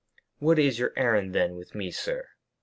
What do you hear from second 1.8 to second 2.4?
sir?"